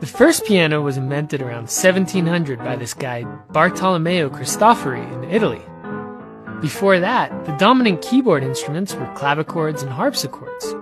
[0.00, 5.62] The first piano was invented around 1700 by this guy Bartolomeo Cristofori in Italy.
[6.60, 10.74] Before that, the dominant keyboard instruments were clavichords and harpsichords.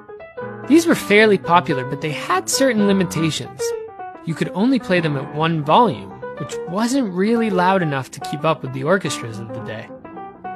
[0.66, 3.60] These were fairly popular, but they had certain limitations.
[4.24, 8.44] You could only play them at one volume, which wasn't really loud enough to keep
[8.44, 9.88] up with the orchestras of the day.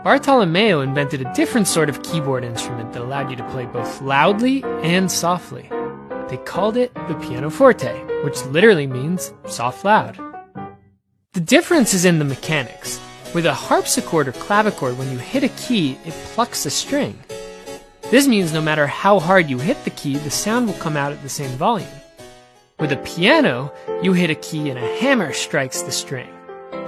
[0.02, 4.62] Bartolomeo invented a different sort of keyboard instrument that allowed you to play both loudly
[4.82, 5.68] and softly.
[6.29, 7.92] They called it the pianoforte,
[8.24, 10.19] which literally means soft loud.
[11.33, 13.00] The difference is in the mechanics.
[13.34, 17.19] With a harpsichord or clavichord, when you hit a key, it plucks a string.
[18.10, 21.12] This means no matter how hard you hit the key, the sound will come out
[21.12, 21.88] at the same volume.
[22.78, 23.72] With a piano,
[24.02, 26.28] you hit a key and a hammer strikes the string.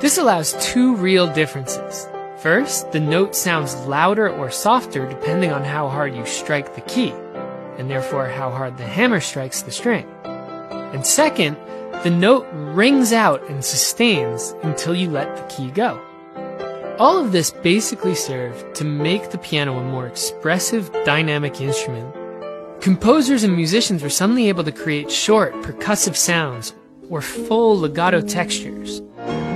[0.01, 2.09] This allows two real differences.
[2.39, 7.13] First, the note sounds louder or softer depending on how hard you strike the key,
[7.79, 10.07] and therefore how hard the hammer strikes the string.
[10.25, 11.57] And second,
[12.03, 16.01] the note rings out and sustains until you let the key go.
[16.99, 22.15] All of this basically served to make the piano a more expressive, dynamic instrument
[22.81, 26.75] Composers and musicians were suddenly able to create short, percussive sounds
[27.11, 29.03] or full legato textures,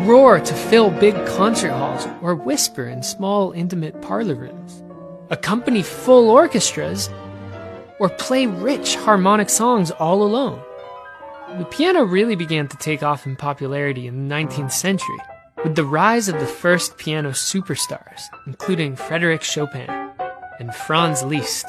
[0.05, 4.83] roar to fill big concert halls, or whisper in small, intimate parlor rooms,
[5.31, 7.09] accompany full orchestras,
[8.03, 10.61] or play rich harmonic songs all alone.
[11.57, 15.19] The piano really began to take off in popularity in the 19th century,
[15.63, 19.89] with the rise of the first piano superstars, including Frédéric Chopin
[20.59, 21.65] and Franz Liszt.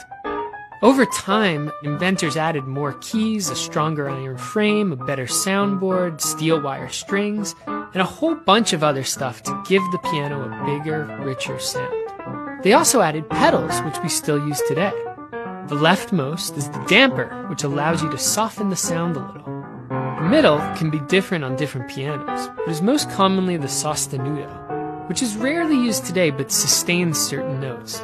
[0.81, 6.89] Over time, inventors added more keys, a stronger iron frame, a better soundboard, steel wire
[6.89, 11.59] strings, and a whole bunch of other stuff to give the piano a bigger, richer
[11.59, 12.64] sound.
[12.64, 14.92] They also added pedals, which we still use today.
[15.67, 19.45] The leftmost is the damper, which allows you to soften the sound a little.
[19.89, 25.22] The middle can be different on different pianos, but is most commonly the sostenuto, which
[25.22, 27.99] is rarely used today but sustains certain notes.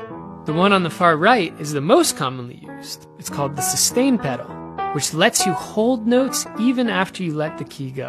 [0.46, 3.08] The one on the far right is the most commonly used.
[3.20, 4.48] It's called the sustain pedal,
[4.94, 8.08] which lets you hold notes even after you let the key go.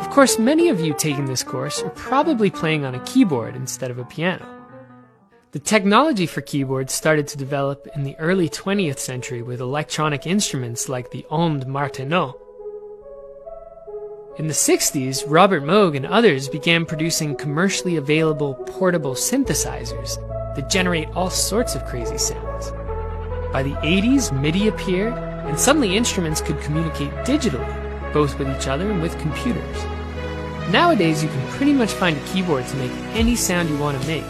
[0.00, 3.92] Of course, many of you taking this course are probably playing on a keyboard instead
[3.92, 4.59] of a piano.
[5.52, 10.88] The technology for keyboards started to develop in the early 20th century with electronic instruments
[10.88, 12.34] like the Ondes Martenot.
[14.38, 20.14] In the 60s, Robert Moog and others began producing commercially available portable synthesizers
[20.54, 22.70] that generate all sorts of crazy sounds.
[23.52, 28.88] By the 80s, MIDI appeared, and suddenly instruments could communicate digitally, both with each other
[28.88, 29.84] and with computers.
[30.70, 34.06] Nowadays, you can pretty much find a keyboard to make any sound you want to
[34.06, 34.22] make,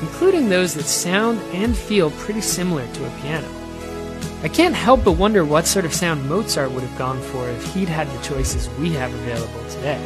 [0.00, 3.48] including those that sound and feel pretty similar to a piano.
[4.42, 7.74] I can't help but wonder what sort of sound Mozart would have gone for if
[7.74, 10.00] he'd had the choices we have available today.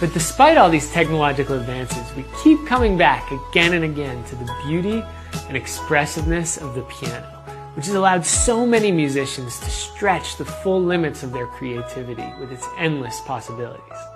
[0.00, 4.54] But despite all these technological advances, we keep coming back again and again to the
[4.66, 5.02] beauty
[5.48, 7.26] and expressiveness of the piano,
[7.74, 12.52] which has allowed so many musicians to stretch the full limits of their creativity with
[12.52, 14.15] its endless possibilities.